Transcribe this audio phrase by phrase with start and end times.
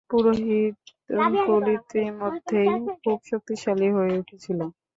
[0.09, 4.59] পুরোহিতকুল ইতোমধ্যেই খুব শক্তিশালী হয়ে উঠেছিল।